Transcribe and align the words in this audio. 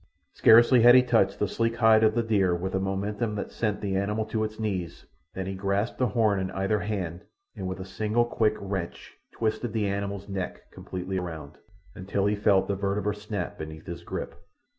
Scarcely 0.33 0.81
had 0.81 0.95
he 0.95 1.03
touched 1.03 1.37
the 1.37 1.47
sleek 1.47 1.75
hide 1.75 2.03
of 2.03 2.15
the 2.15 2.23
deer 2.23 2.55
with 2.55 2.73
a 2.73 2.79
momentum 2.79 3.35
that 3.35 3.51
sent 3.51 3.81
the 3.81 3.95
animal 3.95 4.25
to 4.25 4.43
its 4.43 4.59
knees 4.59 5.05
than 5.35 5.45
he 5.45 5.51
had 5.53 5.61
grasped 5.61 6.01
a 6.01 6.07
horn 6.07 6.39
in 6.39 6.49
either 6.53 6.79
hand, 6.79 7.21
and 7.55 7.67
with 7.67 7.79
a 7.79 7.85
single 7.85 8.25
quick 8.25 8.55
wrench 8.59 9.15
twisted 9.31 9.73
the 9.73 9.85
animal's 9.87 10.27
neck 10.27 10.71
completely 10.71 11.19
round, 11.19 11.59
until 11.93 12.25
he 12.25 12.33
felt 12.35 12.67
the 12.67 12.73
vertebrae 12.75 13.13
snap 13.13 13.59
beneath 13.59 13.85
his 13.85 14.01
grip. 14.01 14.33